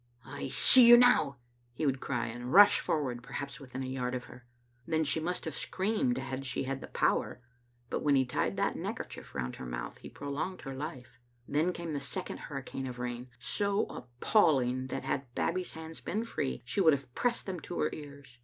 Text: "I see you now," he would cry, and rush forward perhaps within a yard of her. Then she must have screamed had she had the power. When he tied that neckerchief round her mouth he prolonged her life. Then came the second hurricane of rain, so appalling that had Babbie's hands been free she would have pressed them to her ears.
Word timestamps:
"I 0.25 0.47
see 0.47 0.87
you 0.87 0.97
now," 0.97 1.37
he 1.73 1.85
would 1.85 1.99
cry, 1.99 2.25
and 2.25 2.51
rush 2.51 2.79
forward 2.79 3.21
perhaps 3.21 3.59
within 3.59 3.83
a 3.83 3.85
yard 3.85 4.15
of 4.15 4.23
her. 4.23 4.47
Then 4.87 5.03
she 5.03 5.19
must 5.19 5.45
have 5.45 5.53
screamed 5.55 6.17
had 6.17 6.43
she 6.43 6.63
had 6.63 6.81
the 6.81 6.87
power. 6.87 7.39
When 7.91 8.15
he 8.15 8.25
tied 8.25 8.57
that 8.57 8.75
neckerchief 8.75 9.35
round 9.35 9.57
her 9.57 9.65
mouth 9.67 9.99
he 9.99 10.09
prolonged 10.09 10.61
her 10.63 10.73
life. 10.73 11.19
Then 11.47 11.71
came 11.71 11.93
the 11.93 12.01
second 12.01 12.39
hurricane 12.39 12.87
of 12.87 12.97
rain, 12.97 13.29
so 13.37 13.85
appalling 13.91 14.87
that 14.87 15.03
had 15.03 15.31
Babbie's 15.35 15.73
hands 15.73 16.01
been 16.01 16.25
free 16.25 16.63
she 16.65 16.81
would 16.81 16.93
have 16.93 17.13
pressed 17.13 17.45
them 17.45 17.59
to 17.59 17.79
her 17.81 17.91
ears. 17.93 18.39